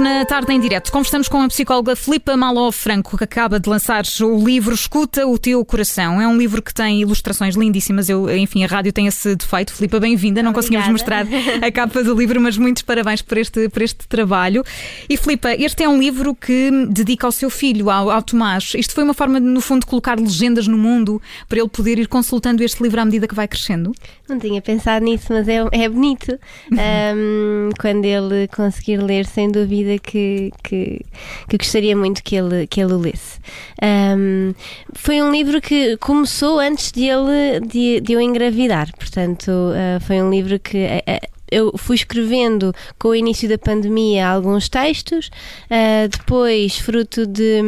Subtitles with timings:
[0.00, 3.68] Hoje, na tarde em direto, conversamos com a psicóloga Filipa Maló Franco, que acaba de
[3.68, 6.18] lançar o livro Escuta o Teu Coração.
[6.18, 8.08] É um livro que tem ilustrações lindíssimas.
[8.08, 9.74] Eu, enfim, a rádio tem esse defeito.
[9.74, 10.42] Filipa, bem-vinda.
[10.42, 11.26] Não conseguimos mostrar
[11.60, 14.64] a capa do livro, mas muitos parabéns por este, por este trabalho.
[15.06, 18.72] E, Filipa, este é um livro que dedica ao seu filho, ao, ao Tomás.
[18.74, 22.08] Isto foi uma forma, no fundo, de colocar legendas no mundo para ele poder ir
[22.08, 23.92] consultando este livro à medida que vai crescendo?
[24.26, 26.38] Não tinha pensado nisso, mas é, é bonito.
[26.72, 31.00] um, quando ele conseguir ler, sem dúvida que, que,
[31.48, 33.38] que, gostaria muito que ele, que ele o lesse.
[33.82, 34.54] Um,
[34.94, 40.22] foi um livro que começou antes de ele de, de eu engravidar, portanto, uh, foi
[40.22, 40.76] um livro que.
[40.76, 45.30] Uh, eu fui escrevendo com o início da pandemia alguns textos,
[45.66, 47.60] uh, depois, fruto de,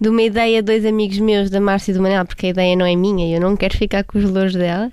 [0.00, 2.76] de uma ideia de dois amigos meus, da Márcia e do Manel, porque a ideia
[2.76, 4.92] não é minha e eu não quero ficar com os louros dela,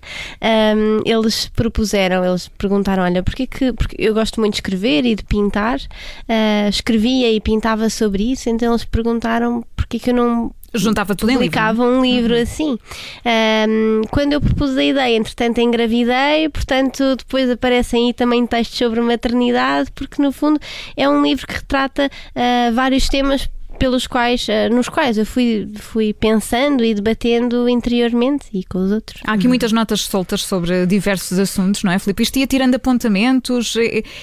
[0.76, 3.74] um, eles propuseram, eles perguntaram: Olha, porquê que.
[3.74, 8.50] Porque eu gosto muito de escrever e de pintar, uh, escrevia e pintava sobre isso,
[8.50, 11.46] então eles perguntaram porquê que eu não Juntava tudo em livro.
[11.46, 12.42] Publicava um livro uhum.
[12.42, 12.78] assim.
[13.26, 19.00] Um, quando eu propus a ideia, entretanto engravidei, portanto depois aparecem aí também textos sobre
[19.02, 20.60] maternidade, porque no fundo
[20.98, 25.70] é um livro que retrata uh, vários temas pelos quais, eh, nos quais eu fui,
[25.76, 29.22] fui pensando e debatendo interiormente e com os outros.
[29.26, 32.24] Há aqui muitas notas soltas sobre diversos assuntos, não é, Filipe?
[32.24, 33.76] Isto ia tirando apontamentos,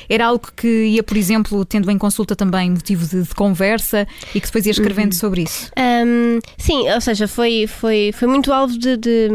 [0.09, 4.41] era algo que ia, por exemplo, tendo em consulta também motivo de, de conversa e
[4.41, 5.19] que depois ia escrevendo uhum.
[5.19, 5.71] sobre isso?
[5.79, 9.29] Um, sim, ou seja, foi, foi, foi muito alvo de, de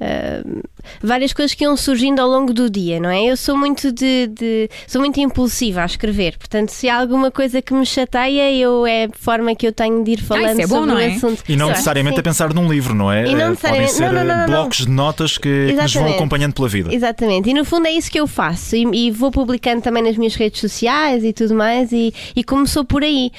[0.00, 0.62] uh,
[1.02, 3.24] várias coisas que iam surgindo ao longo do dia, não é?
[3.24, 7.60] Eu sou muito de, de, sou muito impulsiva a escrever, portanto, se há alguma coisa
[7.60, 9.08] que me chateia, eu é a
[9.54, 11.06] forma que eu tenho de ir ah, falando ah, é bom, sobre o é?
[11.14, 11.44] assunto.
[11.48, 13.26] E não necessariamente a pensar num livro, não é?
[13.26, 13.92] E não eh, necessariamente...
[13.92, 16.92] Podem ser não, não, não, blocos de notas que, que, nos vão acompanhando pela vida.
[16.92, 20.16] Exatamente, e no fundo é isso que eu faço e, e vou publicando também nas
[20.16, 23.30] minhas redes sociais e tudo mais e, e começou por aí.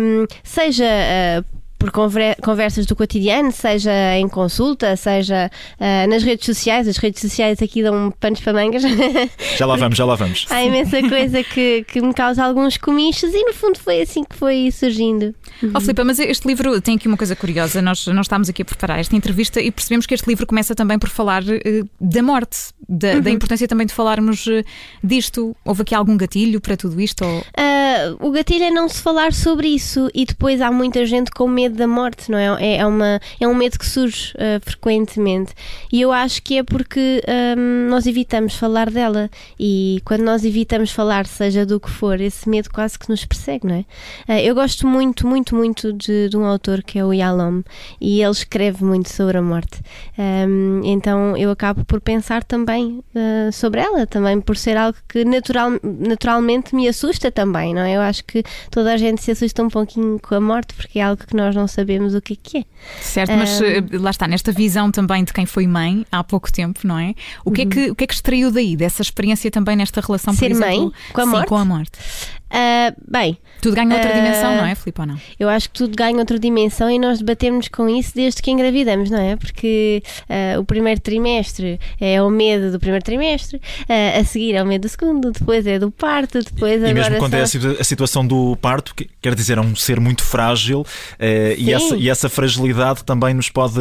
[0.00, 6.88] Um, seja uh, por conversas do cotidiano, seja em consulta, seja uh, nas redes sociais.
[6.88, 8.82] As redes sociais aqui dão panos para mangas.
[9.56, 10.46] Já lá vamos, já lá vamos.
[10.50, 14.36] Há imensa coisa que, que me causa alguns comichos e no fundo foi assim que
[14.36, 15.34] foi surgindo.
[15.62, 15.72] Uhum.
[15.74, 17.82] Oh, Filipe, mas este livro tem aqui uma coisa curiosa.
[17.82, 20.98] Nós, nós estamos aqui a preparar esta entrevista e percebemos que este livro começa também
[20.98, 22.58] por falar uh, da morte,
[22.88, 23.20] da, uhum.
[23.20, 24.64] da, importância também de falarmos uh,
[25.02, 25.56] disto.
[25.64, 27.24] Houve aqui algum gatilho para tudo isto?
[27.24, 27.44] Ou...
[28.20, 31.67] o gatilho é não se falar sobre isso e depois há muita gente com medo
[31.68, 32.46] medo da morte, não é?
[32.58, 35.52] É, é, uma, é um medo que surge uh, frequentemente.
[35.92, 37.22] E eu acho que é porque
[37.56, 39.30] um, nós evitamos falar dela.
[39.58, 43.66] E quando nós evitamos falar, seja do que for, esse medo quase que nos persegue,
[43.66, 43.84] não é?
[44.28, 47.62] Uh, eu gosto muito, muito, muito de, de, um autor que é o Yalom.
[48.00, 49.80] E ele escreve muito sobre a morte.
[50.18, 55.24] Um, então eu acabo por pensar também uh, sobre ela, também por ser algo que
[55.24, 57.96] natural, naturalmente me assusta também, não é?
[57.96, 61.02] Eu acho que toda a gente se assusta um pouquinho com a morte porque é
[61.02, 62.64] algo que nós não sabemos o que é que é.
[63.00, 66.80] Certo, mas um, lá está, nesta visão também de quem foi mãe há pouco tempo,
[66.84, 67.14] não é?
[67.44, 67.68] O que, uhum.
[67.68, 70.50] é, que, o que é que extraiu daí, dessa experiência também nesta relação, Ser por
[70.52, 71.48] exemplo, mãe com a sim, morte?
[71.48, 71.98] Com a morte.
[72.48, 73.38] Uh, bem.
[73.60, 75.04] Tudo ganha outra uh, dimensão, não é, Filipe?
[75.04, 75.20] não?
[75.38, 79.10] Eu acho que tudo ganha outra dimensão e nós debatemos com isso desde que engravidamos,
[79.10, 79.36] não é?
[79.36, 84.66] Porque uh, o primeiro trimestre é o medo do primeiro trimestre, a seguir é o
[84.66, 87.38] medo do segundo, depois é do parto, depois E mesmo quando só...
[87.38, 90.86] é a situação do parto, quer dizer, é um ser muito frágil
[91.56, 93.80] e essa, e essa fragilidade também nos pode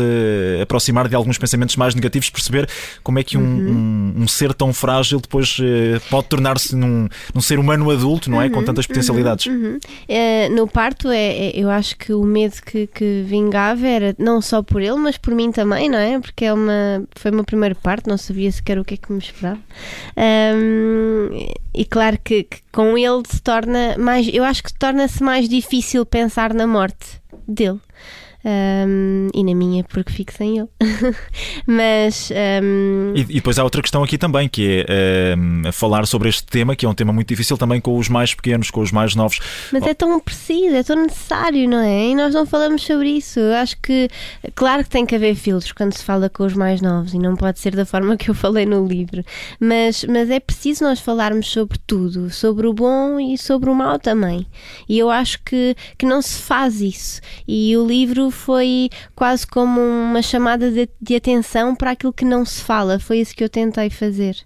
[0.61, 2.67] aproximar de alguns pensamentos mais negativos, perceber
[3.03, 4.13] como é que um, uhum.
[4.17, 5.57] um, um ser tão frágil depois
[6.09, 8.47] pode tornar-se num, num ser humano adulto, não é?
[8.47, 9.45] Uhum com tantas potencialidades.
[9.45, 9.79] Uhum, uhum.
[10.07, 14.41] É, no parto, é, é, eu acho que o medo que, que vingava era não
[14.41, 16.19] só por ele, mas por mim também, não é?
[16.19, 19.19] Porque é uma, foi uma primeira parte, não sabia sequer o que é que me
[19.19, 19.59] esperava.
[20.17, 21.29] Um,
[21.73, 24.27] e claro que, que, com ele se torna mais.
[24.33, 27.79] Eu acho que torna-se mais difícil pensar na morte dele.
[28.47, 30.69] Um, e na minha, porque fico sem ele.
[31.67, 32.31] Mas.
[32.31, 33.11] Um...
[33.13, 36.73] E, e, depois há outra questão aqui também, que é um, falar sobre este tema,
[36.73, 39.39] que é um tema muito difícil também com os mais pequenos, com os mais novos.
[39.73, 39.89] Mas oh.
[39.89, 42.07] é tão preciso, é tão necessário, não é?
[42.07, 43.37] E nós não falamos sobre isso.
[43.37, 44.07] Eu acho que,
[44.55, 47.35] claro que tem que haver filtros quando se fala com os mais novos e não
[47.35, 49.25] pode ser da forma que eu falei no livro,
[49.59, 53.99] mas, mas é preciso nós falarmos sobre tudo, sobre o bom e sobre o mau
[53.99, 54.47] também.
[54.87, 57.19] E eu acho que, que não se faz isso.
[57.45, 62.45] E o livro foi quase como uma chamada de, de atenção para aquilo que não
[62.45, 62.99] se fala.
[62.99, 64.37] Foi isso que eu tentei fazer.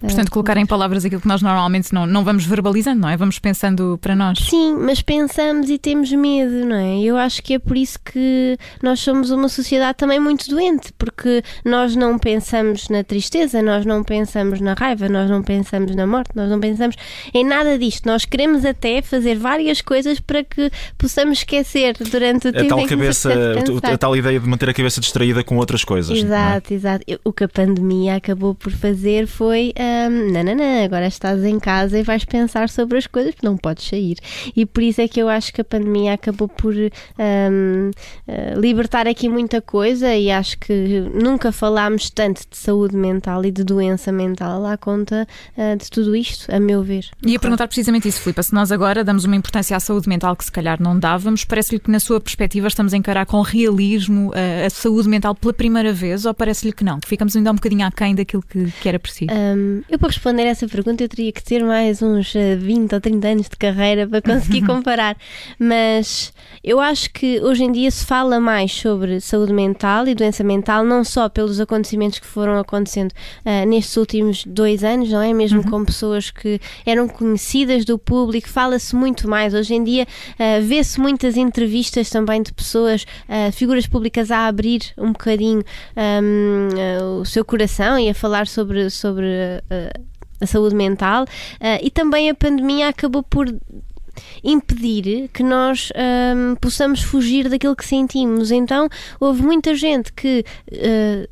[0.00, 3.16] Portanto, colocar em palavras aquilo que nós normalmente não, não vamos verbalizando, não é?
[3.16, 4.38] Vamos pensando para nós.
[4.38, 7.00] Sim, mas pensamos e temos medo, não é?
[7.00, 11.42] Eu acho que é por isso que nós somos uma sociedade também muito doente, porque
[11.64, 16.30] nós não pensamos na tristeza, nós não pensamos na raiva, nós não pensamos na morte,
[16.32, 16.94] nós não pensamos
[17.34, 18.06] em nada disto.
[18.06, 22.78] Nós queremos até fazer várias coisas para que possamos esquecer durante o a tempo tal
[22.78, 23.32] em que cabeça,
[23.82, 26.16] a tal ideia de manter a cabeça distraída com outras coisas.
[26.16, 26.20] É?
[26.20, 26.76] Exato, é?
[26.76, 27.20] exato.
[27.24, 29.87] O que a pandemia acabou por fazer foi um,
[30.32, 33.56] não, não, não, agora estás em casa e vais pensar sobre as coisas porque não
[33.56, 34.16] podes sair.
[34.54, 39.06] E por isso é que eu acho que a pandemia acabou por um, uh, libertar
[39.06, 44.12] aqui muita coisa e acho que nunca falámos tanto de saúde mental e de doença
[44.12, 45.26] mental à conta
[45.56, 47.06] uh, de tudo isto, a meu ver.
[47.24, 50.36] E a perguntar precisamente isso, Filipe, se nós agora damos uma importância à saúde mental
[50.36, 54.32] que se calhar não dávamos, parece-lhe que na sua perspectiva estamos a encarar com realismo
[54.34, 57.54] a, a saúde mental pela primeira vez ou parece-lhe que não, que ficamos ainda um
[57.54, 59.32] bocadinho aquém daquilo que, que era preciso?
[59.32, 62.94] Um, eu para responder a essa pergunta eu teria que ter mais uns 20 eh,
[62.94, 65.16] ou 30 anos de carreira para conseguir comparar,
[65.58, 66.32] mas
[66.62, 70.84] eu acho que hoje em dia se fala mais sobre saúde mental e doença mental,
[70.84, 75.32] não só pelos acontecimentos que foram acontecendo uh, nestes últimos dois anos, não é?
[75.32, 75.70] Mesmo uhum.
[75.70, 79.54] com pessoas que eram conhecidas do público, fala-se muito mais.
[79.54, 84.80] Hoje em dia uh, vê-se muitas entrevistas também de pessoas, uh, figuras públicas a abrir
[84.96, 85.62] um bocadinho
[85.96, 89.26] um, o seu coração e a falar sobre, sobre
[90.40, 91.24] a saúde mental
[91.82, 93.48] e também a pandemia acabou por
[94.42, 95.90] impedir que nós
[96.36, 98.50] um, possamos fugir daquilo que sentimos.
[98.50, 98.88] Então,
[99.20, 100.44] houve muita gente que.
[100.72, 101.28] Uh,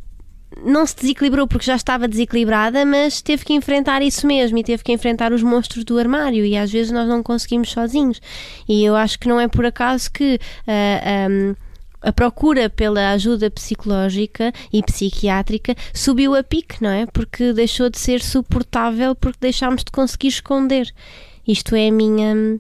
[0.64, 4.82] não se desequilibrou porque já estava desequilibrada, mas teve que enfrentar isso mesmo e teve
[4.82, 6.46] que enfrentar os monstros do armário.
[6.46, 8.22] E às vezes nós não conseguimos sozinhos.
[8.66, 10.40] E eu acho que não é por acaso que.
[10.66, 11.65] Uh, um,
[12.06, 17.04] a procura pela ajuda psicológica e psiquiátrica subiu a pique, não é?
[17.04, 20.94] Porque deixou de ser suportável porque deixámos de conseguir esconder.
[21.46, 22.58] Isto é a minha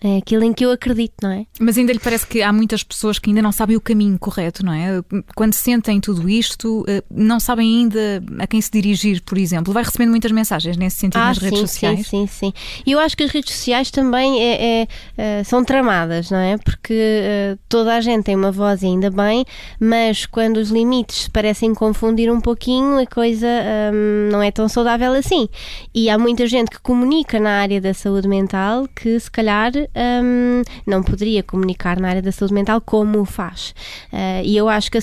[0.00, 1.46] é aquilo em que eu acredito, não é?
[1.58, 4.64] Mas ainda lhe parece que há muitas pessoas que ainda não sabem o caminho correto,
[4.64, 5.02] não é?
[5.34, 9.72] Quando sentem tudo isto, eh, não sabem ainda a quem se dirigir, por exemplo.
[9.72, 12.06] Vai recebendo muitas mensagens nesse sentido ah, nas sim, redes sociais?
[12.06, 12.52] Sim, sim, sim.
[12.86, 16.58] E eu acho que as redes sociais também é, é, é, são tramadas, não é?
[16.58, 19.44] Porque uh, toda a gente tem uma voz e ainda bem,
[19.80, 23.46] mas quando os limites parecem confundir um pouquinho, a coisa
[23.92, 25.48] um, não é tão saudável assim.
[25.94, 30.62] E há muita gente que comunica na área da saúde mental que se calhar um,
[30.86, 33.74] não poderia comunicar na área da saúde mental como o faz.
[34.12, 34.98] Uh, e eu acho que,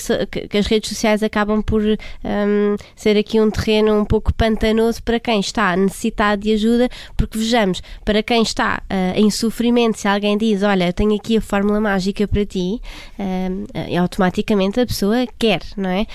[0.48, 5.18] que, as redes sociais acabam por um, ser aqui um terreno um pouco pantanoso para
[5.18, 10.36] quem está necessitado de ajuda, porque vejamos, para quem está uh, em sofrimento, se alguém
[10.36, 12.80] diz, olha, tenho aqui a fórmula mágica para ti,
[13.18, 16.06] uh, automaticamente a pessoa quer, não é?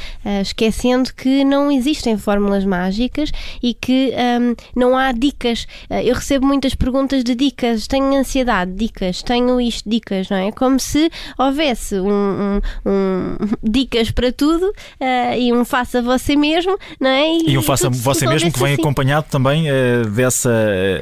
[0.41, 3.31] esquecendo que não existem fórmulas mágicas
[3.62, 5.68] e que um, não há dicas.
[6.03, 10.51] eu recebo muitas perguntas de dicas, tenho ansiedade dicas, tenho isto, dicas, não é?
[10.51, 16.77] Como se houvesse um, um, um dicas para tudo uh, e um faça você mesmo,
[17.00, 17.38] não é?
[17.38, 18.81] E, e um faça você mesmo que vem assim.
[18.81, 20.51] acompanhado também uh, dessa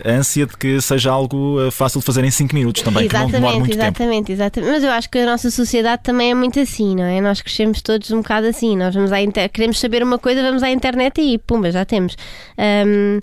[0.05, 3.41] ânsia de que seja algo fácil de fazer em 5 minutos também, exatamente, que não
[3.41, 4.31] demore muito exatamente, tempo.
[4.31, 7.21] Exatamente, mas eu acho que a nossa sociedade também é muito assim, não é?
[7.21, 9.49] Nós crescemos todos um bocado assim, nós vamos à inter...
[9.49, 12.15] queremos saber uma coisa, vamos à internet e pumba, já temos.
[12.57, 13.19] Um,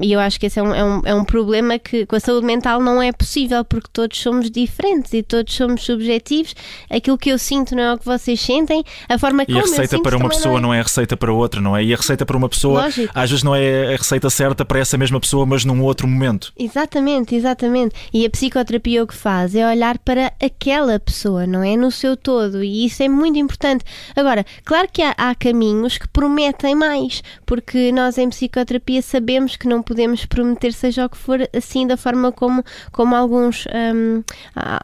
[0.00, 2.20] e eu acho que esse é um, é um, é um problema que com a
[2.20, 6.54] saúde mental não é possível porque todos somos diferentes e todos somos subjetivos.
[6.90, 9.62] Aquilo que eu sinto não é o que vocês sentem, a forma como E a
[9.64, 10.62] receita para uma pessoa não é.
[10.62, 11.84] não é a receita para outra, não é?
[11.84, 13.12] E a receita para uma pessoa Lógico.
[13.14, 16.52] às vezes não é a receita certa para essa mesma pessoa, mas num outro momento.
[16.58, 17.94] Exatamente, exatamente.
[18.12, 21.76] E a psicoterapia o que faz é olhar para aquela pessoa, não é?
[21.76, 22.62] No seu todo.
[22.62, 23.84] E isso é muito importante.
[24.14, 29.68] Agora, claro que há, há caminhos que prometem mais, porque nós em psicoterapia sabemos que
[29.68, 33.14] não podemos prometer, seja o que for, assim da forma como, como
[33.52, 34.22] alguns um,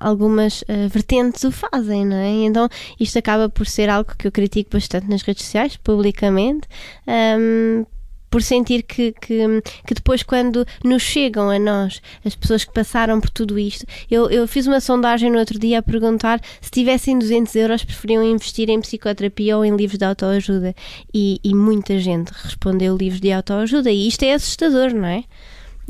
[0.01, 2.47] algumas uh, vertentes o fazem, não é?
[2.47, 2.69] Então
[3.01, 6.69] isto acaba por ser algo que eu critico bastante nas redes sociais, publicamente.
[7.07, 7.87] Um,
[8.31, 13.19] por sentir que, que, que, depois, quando nos chegam a nós, as pessoas que passaram
[13.23, 17.19] por tudo isto, eu, eu fiz uma sondagem no outro dia a perguntar se tivessem
[17.19, 20.75] 200 euros, preferiam investir em psicoterapia ou em livros de autoajuda.
[21.15, 25.25] E, e muita gente respondeu livros de autoajuda, e isto é assustador, não é?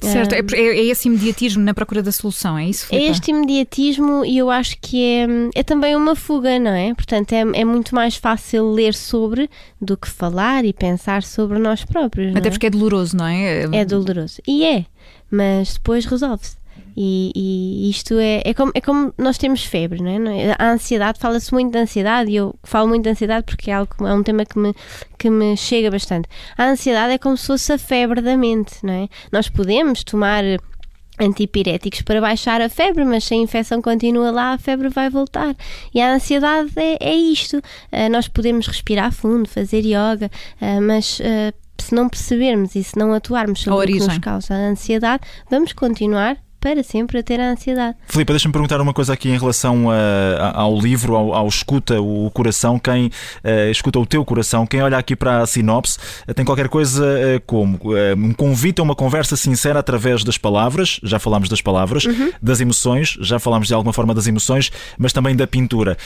[0.03, 2.87] Certo, é, é, esse imediatismo na procura da solução, é isso?
[2.87, 3.07] Filipe?
[3.07, 6.95] É este imediatismo e eu acho que é, é também uma fuga, não é?
[6.95, 9.51] Portanto, é, é muito mais fácil ler sobre
[9.81, 12.35] do que falar e pensar sobre nós próprios.
[12.37, 12.51] Até é?
[12.51, 13.65] porque é doloroso, não é?
[13.73, 14.41] É doloroso.
[14.47, 14.87] E é,
[15.31, 16.58] mas depois resolve-se.
[17.01, 20.47] E, e isto é, é, como, é como nós temos febre, não é?
[20.49, 20.57] é?
[20.59, 23.95] A ansiedade, fala-se muito de ansiedade e eu falo muito de ansiedade porque é, algo,
[24.05, 24.75] é um tema que me,
[25.17, 26.29] que me chega bastante.
[26.57, 29.09] A ansiedade é como se fosse a febre da mente, não é?
[29.31, 30.43] Nós podemos tomar
[31.21, 35.55] antipiréticos para baixar a febre, mas se a infecção continua lá, a febre vai voltar.
[35.95, 37.59] E a ansiedade é, é isto.
[37.59, 40.29] Uh, nós podemos respirar fundo, fazer yoga,
[40.61, 41.21] uh, mas.
[41.21, 45.23] Uh, se não percebermos e se não atuarmos sobre o que nos causa a ansiedade,
[45.49, 47.97] vamos continuar para sempre a ter a ansiedade.
[48.09, 52.01] Filipe, deixa-me perguntar uma coisa aqui em relação a, a, ao livro, ao, ao, Escuta
[52.01, 52.79] o Coração.
[52.79, 55.99] Quem uh, escuta o teu coração, quem olha aqui para a sinopse,
[56.29, 57.79] uh, tem qualquer coisa uh, como
[58.17, 62.33] um convite a uma conversa sincera através das palavras, já falámos das palavras, uhum.
[62.43, 65.97] das emoções, já falámos de alguma forma das emoções, mas também da pintura.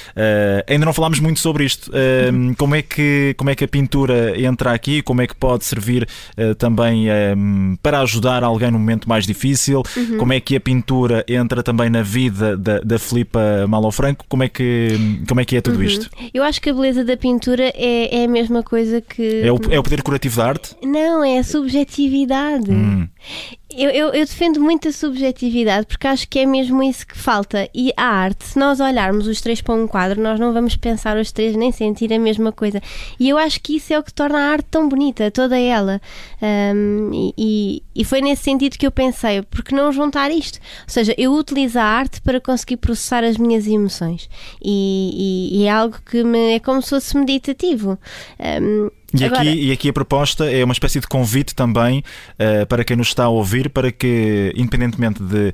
[0.68, 1.90] ainda não falámos muito sobre isto.
[1.90, 2.54] Uhum.
[2.54, 5.02] Como, é que, como é que a pintura entra aqui?
[5.02, 6.06] Como é que pode servir
[6.59, 7.06] também
[7.82, 9.82] para ajudar alguém num momento mais difícil?
[9.97, 10.18] Uhum.
[10.18, 14.27] Como é que a pintura entra também na vida da, da Filipa Malofranco?
[14.29, 15.85] Como é, que, como é que é tudo uhum.
[15.85, 16.11] isto?
[16.35, 19.41] Eu acho que a beleza da pintura é, é a mesma coisa que.
[19.41, 20.77] É o, é o poder curativo da arte?
[20.83, 22.71] Não, é a subjetividade.
[22.71, 23.09] Hum.
[23.76, 27.69] Eu, eu, eu, defendo muito a subjetividade porque acho que é mesmo isso que falta.
[27.75, 31.17] E a arte, se nós olharmos os três para um quadro, nós não vamos pensar
[31.17, 32.83] os três nem sentir a mesma coisa.
[33.19, 36.00] E eu acho que isso é o que torna a arte tão bonita, toda ela.
[36.43, 40.59] Um, e, e foi nesse sentido que eu pensei, porque não juntar isto?
[40.59, 44.29] Ou seja, eu utilizo a arte para conseguir processar as minhas emoções.
[44.62, 47.99] E, e, e é algo que me, é como se fosse meditativo.
[48.38, 49.42] Um, e, Agora...
[49.42, 52.02] aqui, e aqui a proposta é uma espécie de convite também
[52.38, 55.52] uh, para quem nos está a ouvir, para que, independentemente de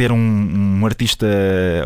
[0.00, 1.26] ter um, um, artista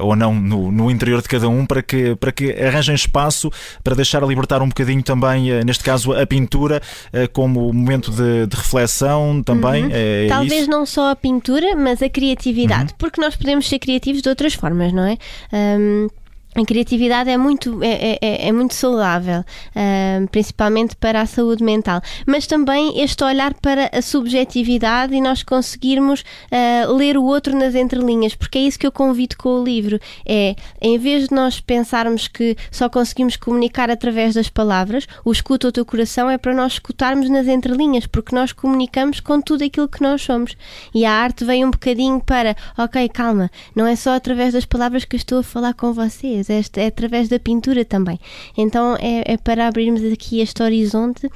[0.00, 3.50] ou não no, no, interior de cada um para que, para que arranjem espaço
[3.82, 6.80] para deixar a libertar um bocadinho também, eh, neste caso, a pintura
[7.12, 9.86] eh, como momento de, de reflexão também.
[9.86, 9.90] Uhum.
[9.92, 10.70] É, é Talvez isso?
[10.70, 12.98] não só a pintura, mas a criatividade, uhum.
[12.98, 15.18] porque nós podemos ser criativos de outras formas, não é?
[15.52, 16.08] Um,
[16.54, 22.00] a criatividade é muito, é, é, é muito saudável, uh, principalmente para a saúde mental,
[22.26, 27.74] mas também este olhar para a subjetividade e nós conseguirmos uh, ler o outro nas
[27.74, 29.98] entrelinhas, porque é isso que eu convido com o livro.
[30.24, 35.68] É, em vez de nós pensarmos que só conseguimos comunicar através das palavras, o escuta
[35.68, 39.88] o teu coração é para nós escutarmos nas entrelinhas, porque nós comunicamos com tudo aquilo
[39.88, 40.56] que nós somos.
[40.94, 45.04] E a arte vem um bocadinho para, ok, calma, não é só através das palavras
[45.04, 48.18] que estou a falar com vocês é, é através da pintura também.
[48.56, 51.30] Então é, é para abrirmos aqui este horizonte uh,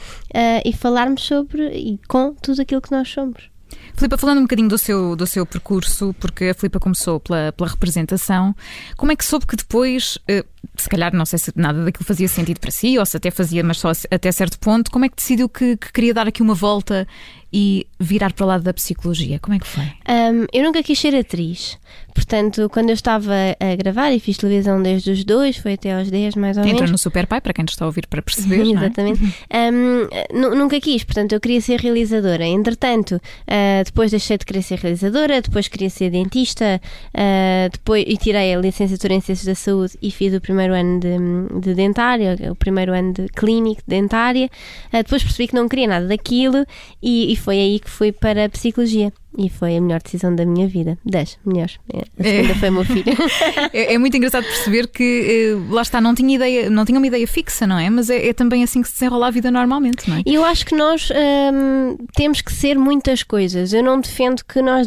[0.65, 3.51] e falarmos sobre e com tudo aquilo que nós somos.
[3.95, 7.69] Filipa, falando um bocadinho do seu, do seu percurso, porque a Filipa começou pela, pela
[7.69, 8.55] representação,
[8.97, 10.45] como é que soube que depois, eh,
[10.77, 13.63] se calhar não sei se nada daquilo fazia sentido para si, ou se até fazia,
[13.63, 16.55] mas só até certo ponto, como é que decidiu que, que queria dar aqui uma
[16.55, 17.07] volta
[17.53, 19.39] e virar para o lado da psicologia?
[19.39, 19.85] Como é que foi?
[19.85, 21.79] Um, eu nunca quis ser atriz.
[22.15, 26.11] Portanto, quando eu estava a gravar e fiz televisão desde os dois, foi até aos
[26.11, 26.81] 10 mais ou menos.
[26.81, 28.67] Entra no Super Pai, para quem está a ouvir para perceber.
[28.67, 28.71] É?
[28.73, 29.35] Exatamente.
[29.49, 29.71] É?
[29.71, 32.45] Um, nunca quis, portanto, eu queria ser realizadora.
[32.45, 36.81] Entretanto, uh, depois deixei de querer ser realizadora, depois queria ser dentista,
[37.15, 40.99] uh, depois, e tirei a licenciatura em Ciências da Saúde e fiz o primeiro ano
[40.99, 44.49] de, de dentária, o primeiro ano de clínico de dentária.
[44.89, 46.65] Uh, depois percebi que não queria nada daquilo
[47.03, 49.13] e, e foi aí que fui para a psicologia.
[49.39, 50.99] E foi a melhor decisão da minha vida.
[51.05, 51.79] 10 melhores.
[51.93, 52.55] É, a segunda é.
[52.57, 53.05] foi o meu filho.
[53.73, 57.07] É, é, muito engraçado perceber que eh, lá está, não tinha, ideia, não tinha uma
[57.07, 57.89] ideia fixa, não é?
[57.91, 60.23] Mas é, é também assim que se desenrola a vida normalmente, não é?
[60.25, 63.73] E eu acho que nós hum, temos que ser muitas coisas.
[63.73, 64.87] Eu não defendo que nós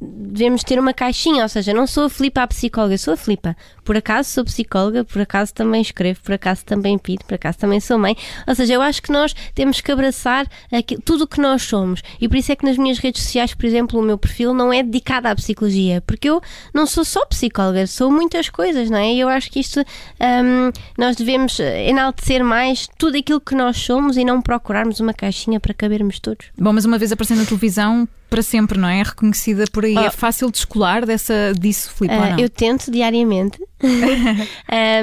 [0.00, 3.56] devemos ter uma caixinha, ou seja, não sou a Filipa a psicóloga, sou a Filipa.
[3.84, 7.80] Por acaso sou psicóloga, por acaso também escrevo, por acaso também pinto, por acaso também
[7.80, 8.16] sou mãe.
[8.46, 12.02] Ou seja, eu acho que nós temos que abraçar aqui, tudo o que nós somos.
[12.20, 14.52] E por isso é que nas minhas redes sociais, por exemplo, exemplo, o meu perfil
[14.52, 16.40] não é dedicado à psicologia, porque eu
[16.74, 19.12] não sou só psicóloga, sou muitas coisas, não é?
[19.12, 24.16] E eu acho que isto um, nós devemos enaltecer mais tudo aquilo que nós somos
[24.16, 26.46] e não procurarmos uma caixinha para cabermos todos.
[26.58, 29.00] Bom, mas uma vez aparecendo na televisão, para sempre, não é?
[29.00, 29.96] É reconhecida por aí.
[29.96, 30.00] Oh.
[30.00, 32.14] É fácil descolar dessa, disso, Filipe?
[32.14, 33.58] Uh, eu tento diariamente.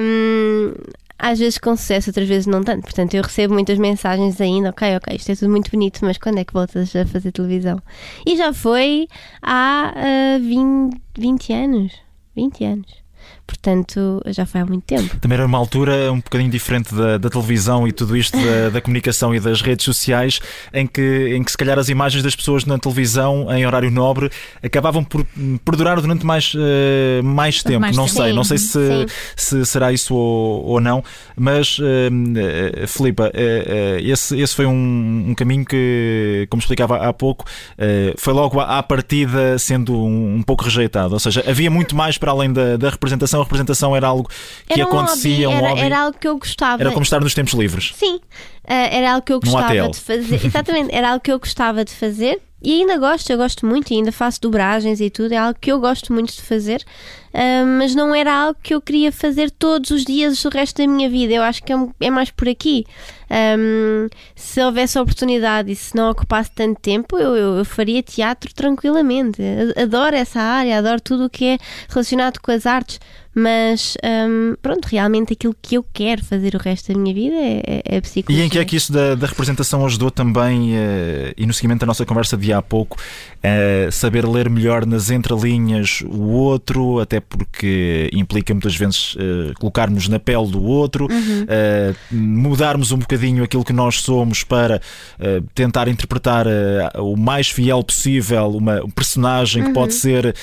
[0.01, 0.73] um,
[1.17, 2.83] às vezes com sucesso, outras vezes não tanto.
[2.83, 6.39] Portanto, eu recebo muitas mensagens ainda, ok, ok, isto é tudo muito bonito, mas quando
[6.39, 7.81] é que voltas a fazer televisão?
[8.25, 9.07] E já foi
[9.41, 11.93] há uh, 20, 20 anos.
[12.35, 13.04] 20 anos.
[13.47, 15.17] Portanto, já foi há muito tempo.
[15.17, 18.81] Também era uma altura um bocadinho diferente da, da televisão e tudo isto da, da,
[18.81, 20.39] comunicação e das redes sociais,
[20.73, 24.31] em que, em que se calhar as imagens das pessoas na televisão em horário nobre
[24.63, 25.25] acabavam por
[25.63, 27.81] perdurar durante mais, uh, mais tempo.
[27.81, 28.17] Mais não tempo.
[28.17, 31.03] sei, não sei se, se será isso ou, ou não,
[31.35, 37.45] mas uh, Filipa, uh, esse, esse foi um, um, caminho que, como explicava há pouco,
[38.17, 41.13] foi logo à, à partida sendo um, um, pouco rejeitado.
[41.13, 44.29] Ou seja, havia muito mais para além da, da representação, a representação era algo
[44.67, 46.81] que era acontecia, um hobby, era, era, algo que eu gostava.
[46.81, 47.93] Era como estar nos tempos livres.
[47.95, 48.19] Sim,
[48.63, 50.45] era algo que eu gostava de fazer.
[50.45, 53.97] Exatamente, era algo que eu gostava de fazer e ainda gosto, eu gosto muito e
[53.97, 56.83] ainda faço dobragens e tudo, é algo que eu gosto muito de fazer,
[57.31, 60.87] uh, mas não era algo que eu queria fazer todos os dias o resto da
[60.87, 61.31] minha vida.
[61.31, 62.83] Eu acho que é, é mais por aqui.
[63.29, 68.51] Um, se houvesse oportunidade e se não ocupasse tanto tempo, eu, eu, eu, faria teatro
[68.51, 69.39] tranquilamente.
[69.79, 72.99] Adoro essa área, adoro tudo o que é relacionado com as artes,
[73.35, 73.97] mas
[74.29, 77.97] um, pronto, realmente aquilo que eu quero fazer o resto da minha vida é, é,
[77.97, 78.43] é psicologia.
[78.43, 81.81] E em que é que isso da, da representação ajudou também, uh, e no seguimento
[81.81, 82.97] da nossa conversa de há pouco,
[83.45, 90.07] uh, saber ler melhor nas entrelinhas o outro, até porque implica muitas vezes uh, colocarmos
[90.07, 91.95] na pele do outro, uhum.
[92.11, 94.81] mudarmos um bocadinho aquilo que nós somos para
[95.53, 96.45] tentar interpretar
[96.97, 99.67] o mais fiel possível uma, um personagem uhum.
[99.67, 100.35] que pode ser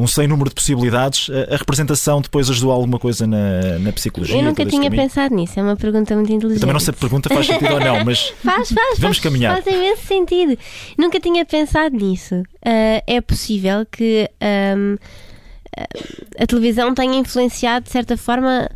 [0.00, 1.30] um sem número de possibilidades.
[1.50, 4.36] a representação depois ajudou alguma coisa na, na psicologia?
[4.36, 6.60] Eu nunca tinha pensado nisso, é uma pergunta muito inteligente.
[6.60, 9.20] também não sei se a pergunta faz sentido ou não, mas faz, faz, vamos faz,
[9.20, 9.62] caminhar.
[9.62, 10.58] Faz imenso sentido.
[10.98, 12.33] Nunca tinha pensado nisso.
[12.42, 14.28] Uh, é possível que.
[14.76, 14.96] Um,
[16.38, 18.70] a televisão tenha influenciado de certa forma.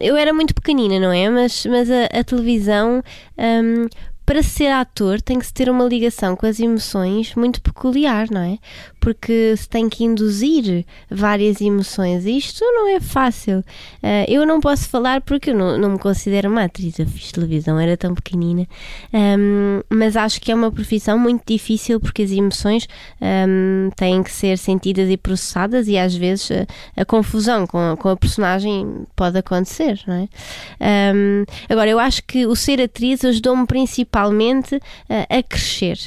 [0.00, 1.28] Eu era muito pequenina, não é?
[1.28, 3.02] Mas, mas a, a televisão
[3.38, 3.86] um,
[4.28, 8.42] para ser ator tem que se ter uma ligação com as emoções muito peculiar, não
[8.42, 8.58] é?
[9.00, 12.26] Porque se tem que induzir várias emoções.
[12.26, 13.60] Isto não é fácil.
[14.02, 16.98] Uh, eu não posso falar porque eu não, não, me considero uma atriz.
[16.98, 18.66] Eu fiz televisão, era tão pequenina.
[19.14, 22.86] Um, mas acho que é uma profissão muito difícil porque as emoções
[23.22, 27.96] um, têm que ser sentidas e processadas e às vezes a, a confusão com a,
[27.96, 31.14] com a, personagem pode acontecer, não é?
[31.14, 35.98] Um, agora, eu acho que o ser atriz ajudou-me principalmente principalmente uh, a crescer.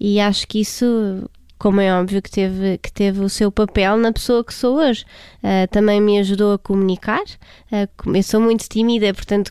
[0.00, 4.12] E acho que isso como é óbvio que teve, que teve o seu papel na
[4.12, 5.04] pessoa que sou hoje.
[5.42, 7.24] Uh, também me ajudou a comunicar.
[7.72, 9.50] Uh, eu sou muito tímida, portanto,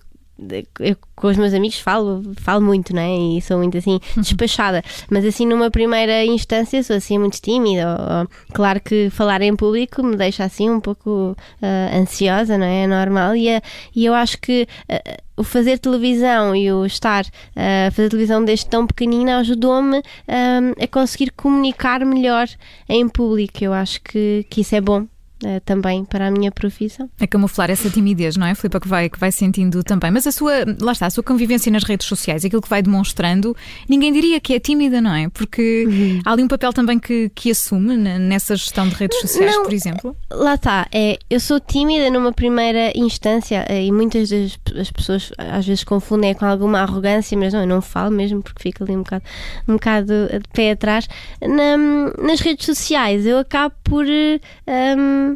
[0.79, 3.17] eu com os meus amigos falo, falo muito, não é?
[3.37, 4.83] E sou muito assim despachada.
[5.09, 7.87] Mas assim, numa primeira instância, sou assim muito tímida.
[7.87, 12.65] Ou, ou, claro que falar em público me deixa assim um pouco uh, ansiosa, não
[12.65, 12.83] é?
[12.83, 13.35] É normal.
[13.35, 13.61] E, uh,
[13.95, 14.67] e eu acho que.
[14.89, 17.23] Uh, o fazer televisão e o estar
[17.55, 22.47] a fazer televisão desde tão pequenina ajudou-me a conseguir comunicar melhor
[22.89, 23.63] em público.
[23.63, 25.05] Eu acho que, que isso é bom
[25.43, 27.09] Uh, também para a minha profissão.
[27.19, 30.09] É camuflar essa timidez, não é, Filipe, que vai, que vai sentindo também.
[30.09, 33.55] Mas a sua, lá está, a sua convivência nas redes sociais, aquilo que vai demonstrando,
[33.87, 35.29] ninguém diria que é tímida, não é?
[35.29, 36.21] Porque uhum.
[36.25, 39.73] há ali um papel também que, que assume nessa gestão de redes sociais, não, por
[39.73, 40.15] exemplo.
[40.31, 45.31] Lá está, é, eu sou tímida numa primeira instância eh, e muitas das as pessoas
[45.37, 48.95] às vezes confundem com alguma arrogância, mas não, eu não falo mesmo porque fico ali
[48.95, 49.23] um bocado,
[49.67, 51.07] um bocado de pé atrás.
[51.41, 51.77] Na,
[52.21, 54.05] nas redes sociais eu acabo por.
[54.05, 55.26] Um,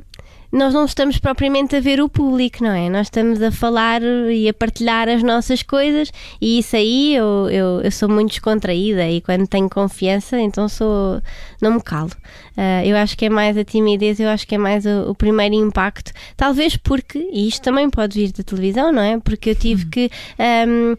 [0.51, 2.89] nós não estamos propriamente a ver o público, não é?
[2.89, 6.11] Nós estamos a falar e a partilhar as nossas coisas
[6.41, 11.21] e isso aí eu, eu, eu sou muito descontraída e quando tenho confiança, então sou.
[11.61, 12.11] não me calo.
[12.57, 15.15] Uh, eu acho que é mais a timidez, eu acho que é mais o, o,
[15.15, 16.11] primeiro impacto.
[16.35, 19.19] Talvez porque, e isto também pode vir da televisão, não é?
[19.19, 19.89] Porque eu tive uhum.
[19.89, 20.11] que.
[20.39, 20.95] Um,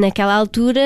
[0.00, 0.80] naquela altura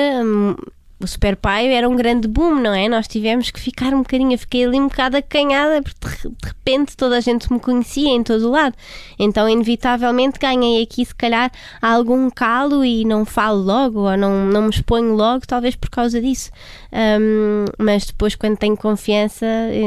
[0.99, 2.87] o Super Pai era um grande boom, não é?
[2.87, 6.95] Nós tivemos que ficar um bocadinho, eu fiquei ali um bocado acanhada, porque de repente
[6.95, 8.75] toda a gente me conhecia em todo o lado.
[9.19, 14.63] Então, inevitavelmente, ganhei aqui, se calhar, algum calo e não falo logo, ou não, não
[14.63, 16.49] me exponho logo, talvez por causa disso.
[16.93, 19.45] Um, mas depois, quando tenho confiança,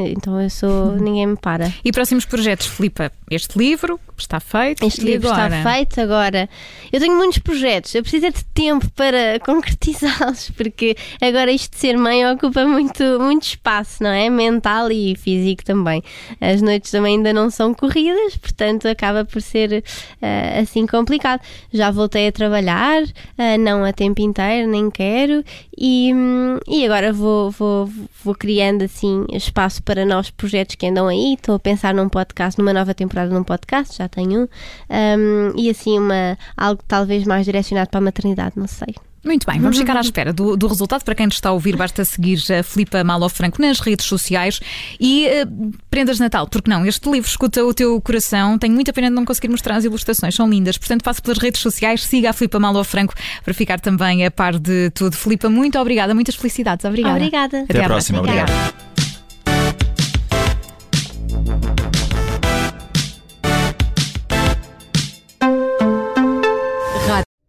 [0.08, 0.92] então eu sou.
[1.00, 1.72] ninguém me para.
[1.84, 3.10] E próximos projetos, Filipa?
[3.30, 4.84] Este livro está feito.
[4.84, 5.58] Este livro agora?
[5.58, 6.48] está feito agora.
[6.92, 11.78] Eu tenho muitos projetos, eu preciso é de tempo para concretizá-los, porque agora isto de
[11.78, 14.28] ser mãe ocupa muito, muito espaço, não é?
[14.30, 16.02] Mental e físico também.
[16.40, 19.84] As noites também ainda não são corridas, portanto acaba por ser
[20.22, 21.40] uh, assim complicado.
[21.72, 25.44] Já voltei a trabalhar, uh, não a tempo inteiro, nem quero,
[25.76, 27.88] e, um, e agora vou, vou,
[28.24, 31.34] vou criando assim espaço para novos projetos que andam aí.
[31.34, 34.48] Estou a pensar num podcast, numa nova temporada num podcast, já já tenho
[34.90, 38.94] um, e assim uma, algo talvez mais direcionado para a maternidade, não sei.
[39.24, 41.04] Muito bem, vamos ficar à espera do, do, resultado.
[41.04, 44.60] Para quem nos está a ouvir, basta seguir a Filipa Malo Franco nas redes sociais
[44.98, 46.86] e uh, prendas de Natal, porque não?
[46.86, 48.56] Este livro escuta o teu coração.
[48.58, 50.78] Tenho muita pena de não conseguir mostrar as ilustrações, são lindas.
[50.78, 53.12] Portanto, passe pelas redes sociais, siga a Filipa Malo Franco
[53.44, 55.16] para ficar também a par de tudo.
[55.16, 56.84] Filipa, muito obrigada, muitas felicidades.
[56.84, 57.16] Obrigada.
[57.16, 57.60] Obrigada.
[57.62, 58.20] Até, Até a próxima.
[58.20, 58.52] Obrigada.
[58.52, 58.88] obrigada.